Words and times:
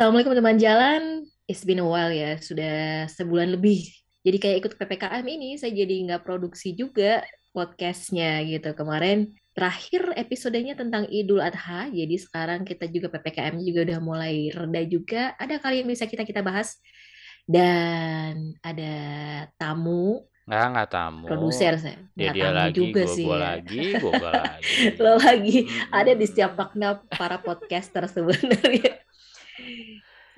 Assalamualaikum 0.00 0.32
teman 0.32 0.56
jalan. 0.56 1.02
It's 1.44 1.60
been 1.60 1.76
a 1.76 1.84
while 1.84 2.08
ya, 2.08 2.40
sudah 2.40 3.04
sebulan 3.12 3.52
lebih. 3.52 3.84
Jadi 4.24 4.36
kayak 4.40 4.56
ikut 4.64 4.72
PPKM 4.80 5.28
ini, 5.28 5.60
saya 5.60 5.76
jadi 5.76 5.92
nggak 6.08 6.24
produksi 6.24 6.72
juga 6.72 7.20
podcastnya 7.52 8.40
gitu. 8.48 8.72
Kemarin 8.72 9.36
terakhir 9.52 10.16
episodenya 10.16 10.72
tentang 10.72 11.04
Idul 11.12 11.44
Adha, 11.44 11.92
jadi 11.92 12.16
sekarang 12.16 12.64
kita 12.64 12.88
juga 12.88 13.12
PPKM 13.12 13.60
juga 13.60 13.92
udah 13.92 13.98
mulai 14.00 14.48
reda 14.48 14.82
juga. 14.88 15.36
Ada 15.36 15.60
kali 15.60 15.84
yang 15.84 15.92
bisa 15.92 16.08
kita 16.08 16.24
kita 16.24 16.40
bahas 16.40 16.80
dan 17.44 18.56
ada 18.64 18.94
tamu 19.60 20.24
Nggak, 20.48 20.66
nggak 20.80 20.90
tamu. 20.96 21.28
produser 21.28 21.76
saya. 21.76 22.00
Ya 22.16 22.32
dia 22.32 22.48
tamu 22.48 22.56
lagi, 22.56 22.88
juga 22.88 23.02
gua, 23.04 23.12
sih 23.12 23.28
gua 23.28 23.36
ya. 23.36 23.42
lagi, 23.52 23.84
gua, 24.00 24.12
gua 24.16 24.32
lagi. 24.48 24.80
Lo 24.96 25.12
lagi 25.20 25.56
ada 25.92 26.12
di 26.16 26.24
Mm-mm. 26.24 26.30
setiap 26.32 26.56
makna 26.56 27.04
para 27.20 27.36
podcaster 27.36 28.08
sebenarnya. 28.08 28.96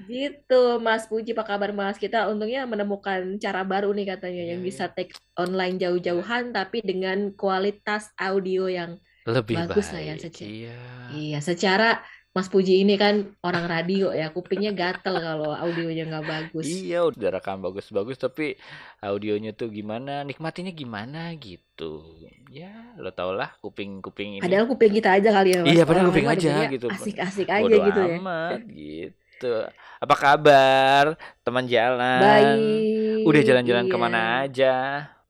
Gitu, 0.03 0.55
Mas 0.83 1.07
Puji, 1.07 1.31
apa 1.37 1.45
kabar 1.47 1.71
Mas? 1.71 1.97
Kita 2.01 2.27
untungnya 2.27 2.67
menemukan 2.67 3.39
cara 3.39 3.63
baru 3.63 3.95
nih 3.95 4.07
katanya 4.17 4.43
Iya, 4.43 4.51
yang 4.57 4.61
iya. 4.61 4.67
bisa 4.69 4.85
take 4.91 5.13
online 5.39 5.77
jauh-jauhan 5.79 6.45
tapi 6.51 6.83
dengan 6.83 7.19
kualitas 7.39 8.11
audio 8.19 8.67
yang 8.67 8.99
Lebih 9.23 9.55
bagus 9.63 9.87
lah 9.95 10.03
ya 10.03 10.15
baik. 10.19 10.25
secara. 10.27 10.51
Iya. 10.51 10.75
Iya, 11.15 11.39
secara 11.39 11.89
Mas 12.33 12.49
Puji 12.49 12.81
ini 12.81 12.97
kan 12.97 13.29
orang 13.45 13.69
radio 13.69 14.09
ya, 14.09 14.33
kupingnya 14.33 14.73
gatel 14.73 15.21
kalau 15.21 15.53
audionya 15.53 16.09
nggak 16.09 16.25
bagus. 16.25 16.65
Iya, 16.65 17.05
udah 17.05 17.29
rekam 17.29 17.61
bagus-bagus 17.61 18.17
tapi 18.17 18.57
audionya 19.05 19.53
tuh 19.53 19.69
gimana, 19.69 20.25
nikmatinya 20.25 20.73
gimana 20.73 21.37
gitu. 21.37 22.25
Ya, 22.49 22.73
lo 22.97 23.13
tau 23.13 23.37
lah 23.37 23.53
kuping-kuping 23.61 24.41
ini. 24.41 24.45
Padahal 24.45 24.65
kuping 24.65 24.93
kita 24.97 25.13
aja 25.21 25.29
kali 25.29 25.49
ya, 25.53 25.61
Mas. 25.61 25.77
Iya, 25.77 25.83
padahal 25.85 26.09
Orang 26.09 26.13
kuping 26.17 26.29
aja 26.33 26.41
dengernya 26.41 26.69
gitu. 26.73 26.87
asik-asik 26.89 27.49
aja 27.53 27.65
Bodo 27.69 27.77
gitu 27.85 28.01
ya. 28.01 28.17
amat 28.17 28.61
gitu. 28.65 29.53
Apa 30.01 30.15
kabar 30.17 31.05
teman 31.45 31.65
jalan? 31.69 32.21
Baik, 32.21 33.29
Udah 33.29 33.43
jalan-jalan 33.45 33.85
iya. 33.87 33.93
ke 33.93 33.97
mana 34.01 34.21
aja? 34.49 34.73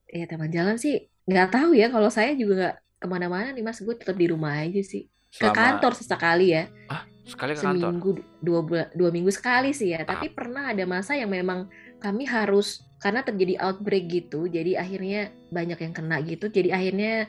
Ya 0.07 0.25
teman 0.29 0.49
jalan 0.55 0.75
sih 0.79 0.93
nggak 1.27 1.47
tahu 1.55 1.71
ya 1.75 1.87
kalau 1.91 2.09
saya 2.11 2.35
juga 2.35 2.53
nggak 2.59 2.75
ke 3.01 3.07
mana-mana 3.07 3.47
nih 3.55 3.63
mas 3.63 3.79
gue 3.79 3.95
tetap 3.95 4.15
di 4.15 4.27
rumah 4.31 4.59
aja 4.63 4.79
sih 4.83 5.07
ke 5.33 5.49
Selama 5.49 5.57
kantor 5.57 5.91
sesekali 5.97 6.47
ya. 6.53 6.69
Ah 6.87 7.03
sekali 7.23 7.55
ke 7.55 7.63
kantor. 7.63 7.89
seminggu 7.89 8.09
dua 8.43 8.59
bulan 8.61 8.87
dua 8.93 9.09
minggu 9.09 9.31
sekali 9.33 9.73
sih 9.73 9.97
ya. 9.97 10.05
Tapi 10.05 10.29
pernah 10.29 10.69
ada 10.69 10.83
masa 10.85 11.17
yang 11.17 11.33
memang 11.33 11.71
kami 11.97 12.27
harus 12.29 12.85
karena 13.03 13.19
terjadi 13.19 13.59
outbreak 13.59 14.07
gitu 14.07 14.47
jadi 14.47 14.79
akhirnya 14.79 15.35
banyak 15.51 15.75
yang 15.75 15.91
kena 15.91 16.23
gitu 16.23 16.47
jadi 16.47 16.71
akhirnya 16.71 17.27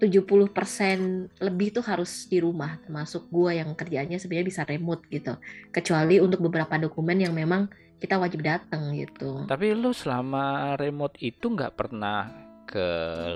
70% 0.00 1.44
lebih 1.44 1.76
tuh 1.76 1.84
harus 1.84 2.24
di 2.24 2.40
rumah 2.40 2.80
termasuk 2.80 3.28
gua 3.28 3.52
yang 3.52 3.76
kerjaannya 3.76 4.16
sebenarnya 4.16 4.48
bisa 4.48 4.62
remote 4.64 5.04
gitu. 5.12 5.36
Kecuali 5.68 6.16
untuk 6.16 6.40
beberapa 6.48 6.80
dokumen 6.80 7.20
yang 7.20 7.36
memang 7.36 7.68
kita 8.00 8.16
wajib 8.16 8.40
datang 8.40 8.96
gitu. 8.96 9.44
Tapi 9.44 9.76
lu 9.76 9.92
selama 9.92 10.74
remote 10.80 11.20
itu 11.20 11.52
nggak 11.52 11.76
pernah 11.76 12.32
ke 12.64 12.86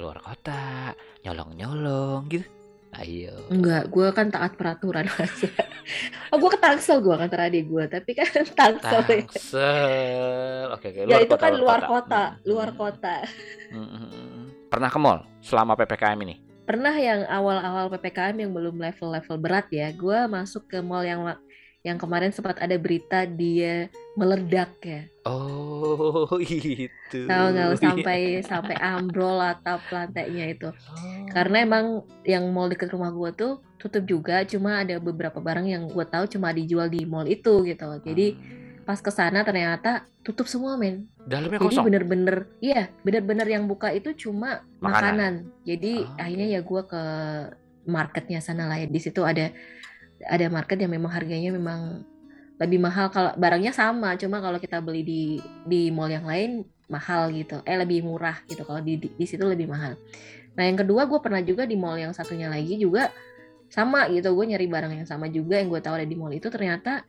luar 0.00 0.24
kota, 0.24 0.96
nyolong-nyolong 1.20 2.32
gitu? 2.32 2.48
Ayo. 2.94 3.34
Enggak, 3.50 3.90
gue 3.90 4.08
kan 4.14 4.30
taat 4.30 4.54
peraturan 4.54 5.06
aja. 5.08 5.48
Oh, 6.32 6.40
gue 6.40 6.50
ke 6.50 6.58
Tangsel 6.58 6.98
gue 6.98 7.14
kan 7.14 7.30
adik 7.30 7.70
gue, 7.70 7.84
tapi 7.86 8.10
kan 8.16 8.26
Tangsel 8.58 9.04
ya. 9.06 9.22
Tangsel. 9.22 10.66
Oke, 10.74 10.86
oke. 10.90 11.00
Ya 11.06 11.22
itu 11.22 11.36
kan 11.38 11.52
luar 11.54 11.84
Hmm, 11.84 11.90
kota, 11.92 12.22
hmm, 12.34 12.40
luar 12.48 12.68
hmm, 12.72 12.78
kota. 12.80 13.16
hmm, 13.70 13.86
hmm, 13.86 14.08
hmm. 14.10 14.44
Pernah 14.66 14.88
ke 14.90 14.98
mall 14.98 15.18
selama 15.38 15.78
PPKM 15.78 16.18
ini? 16.26 16.34
Pernah 16.64 16.96
yang 16.96 17.22
awal-awal 17.28 17.92
PPKM 17.92 18.34
yang 18.40 18.50
belum 18.50 18.80
level-level 18.80 19.36
berat 19.38 19.68
ya, 19.70 19.92
gue 19.92 20.18
masuk 20.26 20.64
ke 20.66 20.80
mall 20.80 21.04
yang 21.04 21.22
yang 21.84 22.00
kemarin 22.00 22.32
sempat 22.32 22.56
ada 22.58 22.80
berita 22.80 23.28
dia 23.28 23.92
meledak 24.16 24.72
ya. 24.80 25.04
Oh, 25.28 26.24
itu. 26.40 27.28
Tahu 27.28 27.46
nggak 27.52 27.68
Iya. 27.68 27.76
sampai 27.76 28.18
sampai 28.40 28.76
ambrol 28.80 29.36
atap 29.36 29.84
lantainya 29.92 30.48
itu. 30.48 30.72
Oh. 30.72 31.28
Karena 31.28 31.60
emang 31.60 31.84
yang 32.24 32.48
mall 32.48 32.72
dekat 32.72 32.88
rumah 32.88 33.12
gue 33.12 33.30
tuh 33.36 33.52
tutup 33.76 34.08
juga, 34.08 34.48
cuma 34.48 34.80
ada 34.80 34.96
beberapa 34.96 35.36
barang 35.36 35.68
yang 35.68 35.84
gue 35.84 36.04
tahu 36.04 36.24
cuma 36.26 36.50
dijual 36.50 36.88
di 36.88 37.04
mall 37.04 37.28
itu 37.28 37.52
gitu. 37.62 38.00
Jadi 38.00 38.26
Hmm. 38.32 38.80
pas 38.82 38.96
ke 38.96 39.12
sana 39.12 39.44
ternyata 39.44 40.08
tutup 40.20 40.48
semua 40.48 40.74
men. 40.74 41.04
dalamnya 41.22 41.56
Jadi 41.56 41.68
kosong. 41.68 41.84
bener-bener, 41.84 42.36
iya 42.60 42.92
bener-bener 43.00 43.44
yang 43.46 43.64
buka 43.64 43.88
itu 43.88 44.12
cuma 44.14 44.60
Makanan. 44.76 44.80
makanan. 44.80 45.34
Jadi 45.62 45.92
Oh. 46.00 46.16
akhirnya 46.16 46.48
ya 46.50 46.60
gue 46.60 46.82
ke 46.82 47.02
marketnya 47.84 48.40
sana 48.40 48.64
lah 48.64 48.76
ya. 48.76 48.84
Di 48.86 48.96
situ 48.98 49.20
ada 49.20 49.52
ada 50.26 50.46
market 50.48 50.80
yang 50.80 50.92
memang 50.92 51.12
harganya 51.12 51.54
memang 51.54 52.04
lebih 52.54 52.78
mahal 52.78 53.10
kalau 53.10 53.34
barangnya 53.34 53.74
sama, 53.74 54.14
cuma 54.14 54.38
kalau 54.38 54.62
kita 54.62 54.78
beli 54.78 55.02
di 55.02 55.22
di 55.66 55.90
mall 55.90 56.10
yang 56.10 56.24
lain 56.24 56.62
mahal 56.86 57.32
gitu, 57.34 57.58
eh 57.66 57.74
lebih 57.74 58.06
murah 58.06 58.38
gitu. 58.46 58.62
Kalau 58.62 58.78
di 58.78 59.00
di, 59.00 59.08
di 59.10 59.26
situ 59.26 59.42
lebih 59.42 59.66
mahal. 59.66 59.98
Nah 60.54 60.62
yang 60.62 60.78
kedua 60.78 61.10
gue 61.10 61.18
pernah 61.18 61.42
juga 61.42 61.66
di 61.66 61.74
mall 61.74 61.98
yang 61.98 62.14
satunya 62.14 62.46
lagi 62.46 62.78
juga 62.78 63.10
sama 63.66 64.06
gitu, 64.06 64.30
gue 64.30 64.54
nyari 64.54 64.66
barang 64.70 64.92
yang 65.02 65.08
sama 65.08 65.26
juga 65.26 65.58
yang 65.58 65.66
gue 65.66 65.82
tahu 65.82 65.98
ada 65.98 66.06
di 66.06 66.14
mall 66.14 66.30
itu 66.30 66.46
ternyata 66.46 67.02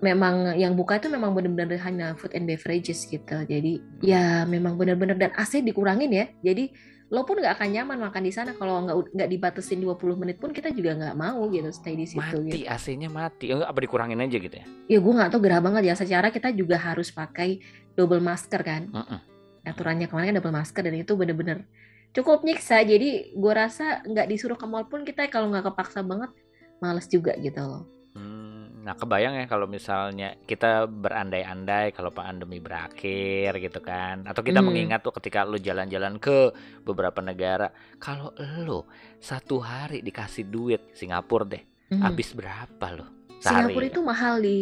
memang 0.00 0.56
yang 0.56 0.72
buka 0.78 0.96
itu 0.96 1.12
memang 1.12 1.36
benar-benar 1.36 1.76
hanya 1.84 2.16
food 2.16 2.32
and 2.32 2.48
beverages 2.48 3.04
gitu. 3.10 3.36
Jadi 3.44 3.82
ya 4.00 4.48
memang 4.48 4.78
benar-benar 4.80 5.18
dan 5.18 5.32
AC 5.36 5.60
dikurangin 5.60 6.10
ya. 6.14 6.26
Jadi 6.40 6.72
lo 7.10 7.26
pun 7.26 7.42
nggak 7.42 7.58
akan 7.58 7.68
nyaman 7.74 7.98
makan 8.06 8.22
di 8.22 8.30
sana 8.30 8.54
kalau 8.54 8.86
nggak 8.86 9.18
nggak 9.18 9.28
dibatasin 9.34 9.82
20 9.82 10.14
menit 10.14 10.38
pun 10.38 10.54
kita 10.54 10.70
juga 10.70 10.94
nggak 10.94 11.16
mau 11.18 11.42
gitu 11.50 11.66
stay 11.74 11.98
di 11.98 12.06
situ 12.06 12.22
Mati 12.22 12.62
gitu. 12.62 12.70
AC-nya 12.70 13.10
mati. 13.10 13.50
Apa 13.50 13.78
dikurangin 13.82 14.22
aja 14.22 14.38
gitu 14.38 14.54
ya? 14.54 14.64
Ya 14.86 14.98
gue 15.02 15.12
nggak 15.18 15.34
tahu 15.34 15.42
gerah 15.42 15.58
banget 15.58 15.90
ya. 15.90 15.94
Secara 15.98 16.30
kita 16.30 16.54
juga 16.54 16.78
harus 16.78 17.10
pakai 17.10 17.58
double 17.98 18.22
masker 18.22 18.62
kan. 18.62 18.86
Mm-mm. 18.94 19.18
Aturannya 19.66 20.06
kemarin 20.06 20.30
kan 20.30 20.36
double 20.38 20.54
masker 20.54 20.82
dan 20.86 20.94
itu 20.94 21.12
bener-bener 21.18 21.66
cukup 22.14 22.46
nyiksa. 22.46 22.86
Jadi 22.86 23.34
gue 23.34 23.52
rasa 23.52 24.06
nggak 24.06 24.26
disuruh 24.30 24.54
ke 24.54 24.66
mall 24.70 24.86
pun 24.86 25.02
kita 25.02 25.26
kalau 25.34 25.50
nggak 25.50 25.66
kepaksa 25.66 26.06
banget 26.06 26.30
males 26.78 27.10
juga 27.10 27.34
gitu 27.42 27.58
loh. 27.58 27.84
Hmm, 28.14 28.59
nah 28.80 28.96
kebayang 28.96 29.36
ya 29.36 29.44
kalau 29.44 29.68
misalnya 29.68 30.40
kita 30.42 30.88
berandai-andai 30.88 31.92
kalau 31.92 32.08
pandemi 32.08 32.58
berakhir 32.58 33.60
gitu 33.60 33.78
kan 33.78 34.24
atau 34.24 34.40
kita 34.40 34.64
Hmm. 34.64 34.72
mengingat 34.72 35.04
tuh 35.04 35.12
ketika 35.12 35.44
lu 35.44 35.60
jalan-jalan 35.60 36.16
ke 36.16 36.48
beberapa 36.80 37.20
negara 37.20 37.68
kalau 38.00 38.32
lu 38.64 38.80
satu 39.18 39.60
hari 39.60 40.00
dikasih 40.00 40.48
duit 40.48 40.80
Singapura 40.92 41.44
deh 41.46 41.62
Mhm. 41.92 42.00
habis 42.00 42.32
berapa 42.32 42.86
lo 42.94 43.06
sehari 43.36 43.72
Singapura 43.72 43.86
itu 43.86 44.00
mahal 44.00 44.34
di 44.40 44.58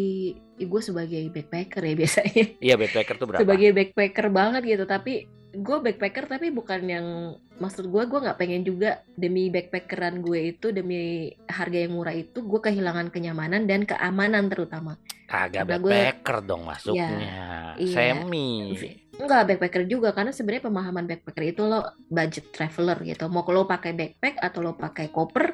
gue 0.59 0.83
sebagai 0.83 1.23
backpacker 1.31 1.83
ya 1.83 1.95
biasanya. 1.95 2.45
iya 2.59 2.75
backpacker 2.75 3.15
tuh 3.15 3.27
berapa 3.31 3.43
sebagai 3.47 3.71
backpacker 3.71 4.27
banget 4.29 4.63
gitu 4.67 4.85
tapi 4.85 5.27
gue 5.49 5.77
backpacker 5.79 6.27
tapi 6.27 6.51
bukan 6.51 6.81
yang 6.85 7.07
maksud 7.59 7.87
gue 7.87 8.03
gue 8.07 8.21
nggak 8.23 8.39
pengen 8.39 8.63
juga 8.63 8.91
demi 9.13 9.51
backpackeran 9.51 10.23
gue 10.23 10.55
itu 10.55 10.71
demi 10.71 11.27
harga 11.45 11.79
yang 11.79 11.93
murah 11.93 12.15
itu 12.15 12.39
gue 12.39 12.61
kehilangan 12.61 13.11
kenyamanan 13.11 13.67
dan 13.67 13.83
keamanan 13.83 14.47
terutama. 14.47 14.95
Kagak 15.29 15.67
karena 15.67 15.77
gue- 15.77 15.93
backpacker 15.93 16.39
dong 16.41 16.63
masuknya. 16.65 17.11
Iya. 17.77 18.23
semi. 18.25 18.73
Enggak 19.19 19.43
backpacker 19.45 19.85
juga 19.85 20.11
karena 20.11 20.31
sebenarnya 20.31 20.65
pemahaman 20.65 21.05
backpacker 21.05 21.45
itu 21.45 21.63
lo 21.63 21.83
budget 22.07 22.49
traveler 22.49 22.97
gitu. 23.05 23.27
Mau 23.27 23.45
lo 23.45 23.67
pakai 23.67 23.93
backpack 23.93 24.39
atau 24.39 24.63
lo 24.63 24.73
pakai 24.73 25.11
koper 25.11 25.53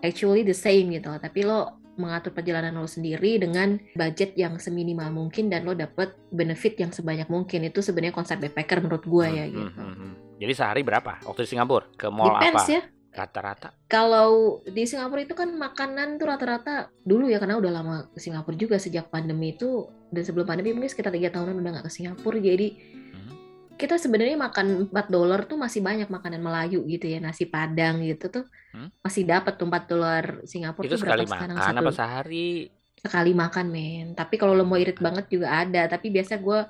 actually 0.00 0.42
the 0.42 0.52
same 0.52 0.92
gitu 0.92 1.08
tapi 1.14 1.44
lo 1.44 1.80
mengatur 1.94 2.34
perjalanan 2.34 2.74
lo 2.74 2.90
sendiri 2.90 3.38
dengan 3.38 3.78
budget 3.94 4.34
yang 4.34 4.58
seminimal 4.58 5.14
mungkin 5.14 5.46
dan 5.46 5.62
lo 5.62 5.78
dapet 5.78 6.10
benefit 6.26 6.74
yang 6.74 6.90
sebanyak 6.90 7.30
mungkin. 7.30 7.62
Itu 7.62 7.86
sebenarnya 7.86 8.10
konsep 8.10 8.40
backpacker 8.40 8.82
menurut 8.82 9.04
gue 9.04 9.26
ya 9.28 9.46
Hmm, 9.46 9.52
gitu. 9.52 9.70
hmm, 9.70 9.78
hmm, 9.78 9.94
hmm. 9.94 10.12
Jadi 10.36 10.52
sehari 10.52 10.80
berapa? 10.80 11.22
Waktu 11.22 11.40
di 11.42 11.50
Singapura? 11.50 11.86
Ke 11.94 12.08
mall 12.08 12.34
Depends 12.34 12.62
apa? 12.62 12.72
ya. 12.72 12.82
Rata-rata. 13.14 13.68
Kalau 13.86 14.30
di 14.64 14.82
Singapura 14.84 15.22
itu 15.22 15.32
kan 15.32 15.46
makanan 15.48 16.18
tuh 16.18 16.26
rata-rata 16.26 16.74
dulu 17.00 17.30
ya 17.30 17.38
karena 17.38 17.54
udah 17.54 17.70
lama 17.70 17.96
ke 18.10 18.18
Singapura 18.18 18.54
juga 18.54 18.74
sejak 18.74 19.06
pandemi 19.06 19.54
itu. 19.54 19.86
Dan 20.10 20.22
sebelum 20.22 20.42
pandemi 20.42 20.74
mungkin 20.74 20.90
sekitar 20.90 21.10
tiga 21.10 21.30
tahunan 21.30 21.54
udah 21.54 21.70
nggak 21.72 21.86
ke 21.86 21.92
Singapura. 21.92 22.36
Jadi 22.36 22.68
Hmm. 23.14 23.34
kita 23.72 23.94
sebenarnya 23.94 24.34
makan 24.34 24.90
4 24.90 25.06
dolar 25.08 25.46
tuh 25.46 25.54
masih 25.54 25.78
banyak 25.78 26.06
makanan 26.06 26.42
Melayu 26.42 26.82
gitu 26.84 27.06
ya. 27.06 27.22
Nasi 27.22 27.46
padang 27.46 28.02
gitu 28.02 28.26
tuh 28.32 28.44
Hmm. 28.74 28.90
masih 28.98 29.22
dapat 29.22 29.54
tuh 29.54 29.70
4 29.70 29.84
dolar 29.86 30.24
Singapura 30.42 30.82
itu 30.82 30.98
tuh 30.98 31.06
sekali 31.06 31.22
berapa 31.22 31.34
sekarang? 31.38 31.54
makan 31.54 31.70
satu 31.70 31.82
apa 31.86 31.92
sehari? 31.94 32.50
Sekali 32.98 33.30
makan 33.30 33.66
men. 33.68 34.06
Tapi 34.12 34.34
kalau 34.34 34.52
lo 34.52 34.66
mau 34.66 34.74
irit 34.74 34.98
banget 34.98 35.30
juga 35.30 35.54
ada. 35.54 35.86
Tapi 35.86 36.10
biasa 36.10 36.34
gue 36.36 36.60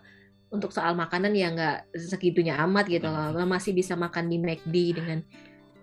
untuk 0.50 0.70
soal 0.70 0.93
makanan 0.94 1.32
ya 1.32 1.49
nggak 1.50 1.76
segitunya 1.96 2.58
amat 2.64 2.87
gitu 2.87 3.06
loh 3.06 3.32
lo 3.32 3.44
masih 3.44 3.73
bisa 3.73 3.94
makan 3.94 4.29
di 4.29 4.37
McD 4.38 4.75
dengan 4.94 5.19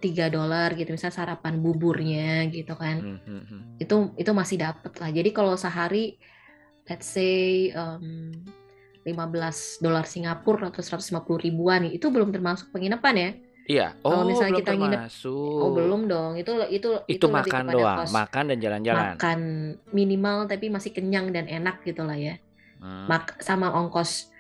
3 0.02 0.34
dolar 0.34 0.74
gitu 0.74 0.90
misalnya 0.92 1.14
sarapan 1.14 1.62
buburnya 1.62 2.50
gitu 2.50 2.74
kan 2.74 2.98
Hmm, 3.00 3.20
hmm, 3.22 3.44
hmm. 3.46 3.62
itu 3.78 3.96
itu 4.18 4.32
masih 4.34 4.58
dapet 4.58 4.92
lah 4.98 5.10
jadi 5.14 5.30
kalau 5.30 5.54
sehari 5.54 6.18
let's 6.90 7.06
say 7.06 7.70
um, 7.74 8.32
15 9.02 9.82
dolar 9.82 10.06
Singapura 10.06 10.70
atau 10.70 10.82
150 10.82 11.22
ribuan 11.42 11.86
itu 11.90 12.10
belum 12.10 12.30
termasuk 12.30 12.70
penginapan 12.70 13.16
ya 13.18 13.32
Iya. 13.62 13.94
Kalau 14.02 14.26
Oh, 14.26 14.28
misalnya 14.28 14.58
belum 14.58 14.62
kita 14.66 14.74
nginep, 14.74 15.02
oh 15.30 15.70
belum 15.72 16.02
dong. 16.10 16.32
Itu 16.34 16.66
itu 16.68 16.90
itu 17.06 17.22
Itu 17.22 17.26
makan 17.30 17.70
doang, 17.70 18.04
kos 18.04 18.12
makan 18.12 18.44
dan 18.52 18.58
jalan-jalan. 18.58 19.06
makan 19.16 19.40
minimal 19.94 20.38
tapi 20.50 20.74
masih 20.74 20.92
kenyang 20.92 21.30
dan 21.30 21.46
enak 21.46 21.80
gitu 21.86 22.02
lah 22.02 22.18
ya. 22.18 22.42
Hmm, 22.82 23.06
Mak 23.06 23.38
sama 23.40 23.70
ongkos 23.72 24.31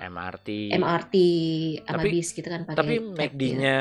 MRT. 0.00 0.76
MRT 0.76 1.14
sama 1.84 2.02
Tapi 2.02 2.08
bis 2.12 2.28
gitu 2.34 2.48
kan 2.48 2.60
tapi 2.66 2.76
pakai 2.76 2.96
gitu. 2.98 3.16
McD-nya 3.16 3.78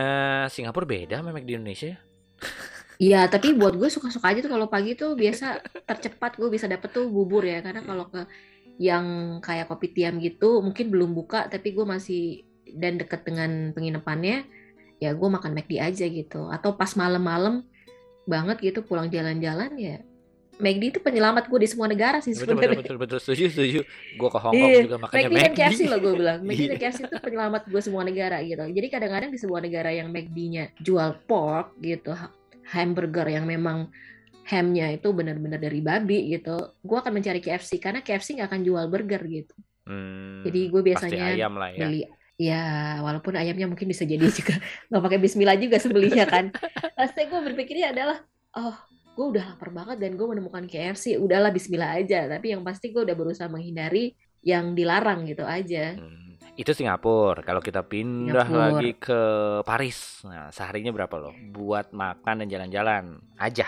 Singapura 0.47 0.85
beda 0.87 1.15
sama 1.21 1.35
McD 1.35 1.49
Indonesia. 1.59 1.87
ya? 1.93 1.97
Iya, 2.95 3.27
tapi 3.27 3.51
buat 3.51 3.75
gue 3.75 3.91
suka-suka 3.91 4.31
aja 4.31 4.39
tuh 4.39 4.55
kalau 4.55 4.71
pagi 4.71 4.95
tuh 4.95 5.19
biasa 5.19 5.59
tercepat 5.83 6.39
gue 6.39 6.47
bisa 6.47 6.63
dapet 6.63 6.95
tuh 6.95 7.11
bubur 7.11 7.43
ya. 7.43 7.59
Karena 7.59 7.83
kalau 7.83 8.07
ke 8.07 8.23
yang 8.79 9.37
kayak 9.43 9.67
kopi 9.67 9.91
tiam 9.91 10.15
gitu 10.23 10.63
mungkin 10.63 10.95
belum 10.95 11.11
buka 11.11 11.51
tapi 11.51 11.75
gue 11.75 11.83
masih 11.83 12.47
dan 12.71 12.95
deket 12.95 13.27
dengan 13.27 13.75
penginapannya 13.75 14.47
ya 15.03 15.11
gue 15.11 15.27
makan 15.27 15.51
McD 15.51 15.83
aja 15.83 16.07
gitu. 16.07 16.47
Atau 16.47 16.79
pas 16.79 16.87
malam-malam 16.95 17.67
banget 18.23 18.63
gitu 18.63 18.79
pulang 18.87 19.11
jalan-jalan 19.11 19.75
ya 19.75 19.99
McD 20.55 20.83
itu 20.87 20.99
penyelamat 20.99 21.45
gue 21.45 21.59
di 21.59 21.67
semua 21.67 21.85
negara 21.85 22.17
sih 22.19 22.31
Betul 22.31 22.55
betul 22.55 22.55
sebenarnya. 22.55 22.79
betul 22.79 22.95
betul 22.97 23.19
setuju 23.19 23.43
setuju. 23.49 23.79
Gua 24.15 24.29
ke 24.29 24.39
Hong 24.39 24.53
Kong 24.53 24.69
Iya, 24.69 24.79
juga 24.83 24.97
makannya 24.97 25.19
McD 25.21 25.35
dan 25.35 25.43
McD. 25.45 25.59
KFC 25.59 25.81
loh 25.85 25.99
gue 25.99 26.13
bilang. 26.15 26.39
McD 26.41 26.61
dan 26.61 26.69
Iya. 26.71 26.81
KFC 26.81 26.99
itu 27.03 27.17
penyelamat 27.19 27.61
gue 27.65 27.81
semua 27.81 28.03
negara 28.03 28.37
gitu. 28.39 28.63
Jadi 28.63 28.87
kadang-kadang 28.87 29.29
di 29.29 29.37
sebuah 29.37 29.61
negara 29.61 29.89
yang 29.89 30.07
McD-nya 30.09 30.63
jual 30.77 31.09
pork 31.23 31.75
gitu, 31.79 32.11
ha- 32.11 32.31
hamburger 32.65 33.27
yang 33.29 33.43
memang 33.43 33.91
hamnya 34.43 34.89
itu 34.89 35.09
benar-benar 35.09 35.57
dari 35.57 35.81
babi 35.81 36.31
gitu, 36.31 36.55
gue 36.79 36.97
akan 36.97 37.11
mencari 37.11 37.39
KFC 37.39 37.75
karena 37.75 37.99
KFC 37.99 38.37
nggak 38.37 38.47
akan 38.47 38.61
jual 38.61 38.85
burger 38.85 39.21
gitu. 39.23 39.53
Hmm, 39.83 40.41
Jadi 40.41 40.59
gue 40.67 40.81
biasanya 40.81 41.23
ayam 41.31 41.53
lah 41.53 41.69
ya. 41.69 41.79
beli 41.81 42.01
ya 42.35 42.61
walaupun 42.99 43.31
ayamnya 43.33 43.63
mungkin 43.65 43.87
bisa 43.87 44.03
jadi 44.03 44.21
juga 44.23 44.59
nggak 44.87 45.01
pakai 45.01 45.19
Bismillah 45.19 45.57
juga 45.57 45.77
sebelinya 45.77 46.25
kan. 46.25 46.53
Pasti 46.93 47.25
gue 47.25 47.39
berpikirnya 47.43 47.89
adalah 47.89 48.17
oh 48.53 48.75
gue 49.15 49.25
udah 49.31 49.55
lapar 49.55 49.71
banget 49.71 49.97
dan 50.03 50.19
gue 50.19 50.27
menemukan 50.27 50.67
KFC 50.67 51.15
udahlah 51.15 51.49
Bismillah 51.49 51.95
aja. 51.97 52.27
Tapi 52.27 52.51
yang 52.51 52.61
pasti 52.61 52.91
gue 52.91 53.01
udah 53.01 53.15
berusaha 53.15 53.47
menghindari 53.47 54.11
yang 54.43 54.75
dilarang 54.75 55.23
gitu 55.25 55.41
aja. 55.41 55.95
Hmm, 55.95 56.35
itu 56.53 56.69
Singapura. 56.69 57.41
Kalau 57.41 57.63
kita 57.63 57.81
pindah 57.81 58.45
Singapura. 58.45 58.65
lagi 58.75 58.91
ke 58.93 59.21
Paris, 59.63 60.21
nah 60.27 60.51
seharinya 60.51 60.91
berapa 60.91 61.15
loh? 61.15 61.33
Buat 61.49 61.95
makan 61.95 62.43
dan 62.43 62.47
jalan-jalan 62.51 63.03
aja. 63.39 63.65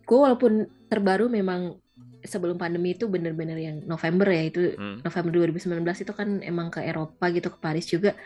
gue 0.00 0.18
walaupun 0.18 0.66
terbaru 0.90 1.30
memang 1.30 1.78
sebelum 2.26 2.58
pandemi 2.58 2.98
itu 2.98 3.06
bener-bener 3.06 3.54
yang 3.54 3.76
November 3.86 4.26
ya 4.26 4.42
itu 4.42 4.74
Hmm. 4.74 4.98
November 5.00 5.46
2019 5.46 5.86
itu 6.02 6.12
kan 6.12 6.42
emang 6.42 6.66
ke 6.66 6.82
Eropa 6.82 7.30
gitu 7.30 7.46
ke 7.46 7.58
Paris 7.62 7.86
juga 7.86 8.18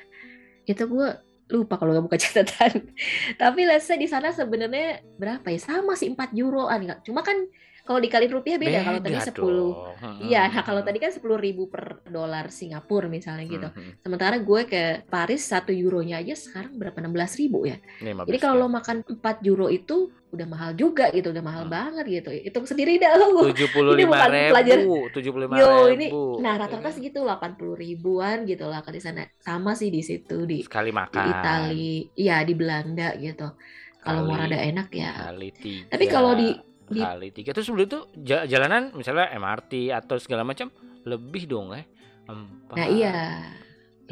itu 0.64 0.80
gue 0.80 1.08
lupa 1.52 1.76
kalau 1.76 1.92
gak 1.96 2.04
buka 2.06 2.18
catatan. 2.24 2.94
Tapi 3.36 3.60
say 3.82 4.00
di 4.00 4.08
sana 4.08 4.32
sebenarnya 4.32 5.04
berapa 5.20 5.44
ya? 5.52 5.60
Sama 5.60 5.98
sih 5.98 6.08
4 6.12 6.32
euroan 6.36 6.88
cuma 7.04 7.20
kan 7.20 7.36
kalau 7.84 8.00
dikali 8.00 8.26
rupiah 8.32 8.56
beda, 8.56 8.80
kalau 8.80 9.00
tadi 9.04 9.18
10 9.20 9.68
dong. 10.00 10.24
iya 10.24 10.48
nah 10.48 10.62
kalau 10.64 10.80
tadi 10.80 10.98
kan 11.04 11.12
10 11.12 11.36
ribu 11.36 11.68
per 11.68 12.00
dolar 12.08 12.48
Singapura 12.48 13.06
misalnya 13.12 13.44
gitu 13.44 13.68
Hmm, 13.74 13.92
sementara 14.04 14.36
gue 14.40 14.60
ke 14.64 14.82
Paris 15.12 15.44
satu 15.44 15.70
euronya 15.72 16.20
aja 16.24 16.32
sekarang 16.32 16.72
berapa 16.80 16.96
16 16.98 17.36
ribu 17.40 17.68
ya 17.68 17.76
hmm. 17.76 18.06
15 18.06 18.26
jadi 18.28 18.38
kalau 18.40 18.56
ya. 18.56 18.62
lo 18.64 18.68
makan 18.72 18.96
4 19.04 19.36
euro 19.48 19.66
itu 19.68 20.08
udah 20.34 20.46
mahal 20.50 20.74
juga 20.74 21.14
gitu, 21.14 21.30
udah 21.30 21.44
mahal 21.46 21.64
Hmm. 21.64 21.70
banget 21.70 22.04
gitu. 22.10 22.30
Hitung 22.34 22.66
sendiri 22.66 22.98
dah 22.98 23.14
lo. 23.22 23.54
tujuh 23.54 23.68
puluh 23.74 23.94
Ini 23.94 24.02
lima 24.02 24.10
bukan 24.10 24.30
ribu, 24.34 25.06
tujuh 25.14 25.30
puluh 25.30 25.44
lima 25.46 25.56
Yo, 25.60 25.66
ribu. 25.86 25.94
ini 25.94 26.06
nah 26.42 26.58
rata-rata 26.58 26.90
segitu 26.90 27.22
80 27.22 27.78
ribuan 27.78 28.42
gitu 28.42 28.66
lah 28.66 28.82
kan 28.82 28.90
di 28.90 29.02
sana. 29.02 29.22
Sama 29.38 29.78
sih 29.78 29.94
di 29.94 30.02
situ 30.02 30.42
di 30.50 30.66
sekali 30.66 30.90
di 30.90 30.96
makan. 30.98 31.24
Itali, 31.30 32.10
iya 32.18 32.42
di 32.42 32.54
Belanda 32.58 33.14
gitu. 33.22 33.54
Kalau 34.02 34.20
mau 34.26 34.36
rada 34.36 34.58
enak 34.58 34.88
ya. 34.92 35.10
Kali 35.14 35.48
tiga. 35.54 35.86
Tapi 35.94 36.04
kalau 36.10 36.32
di 36.34 36.44
di 36.44 36.50
kali 36.92 37.32
tiga 37.34 37.50
terus 37.56 37.66
sebelum 37.68 37.86
itu 37.88 37.98
ja- 38.28 38.46
jalanan 38.46 38.92
misalnya 38.94 39.26
MRT 39.32 39.90
atau 39.90 40.16
segala 40.20 40.42
macam 40.46 40.68
lebih 41.04 41.44
dong 41.48 41.72
eh. 41.76 41.84
Empat, 42.28 42.76
Nah 42.76 42.86
iya. 42.88 43.10